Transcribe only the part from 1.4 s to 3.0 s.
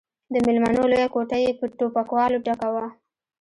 يې په ټوپکوالو ډکه وه.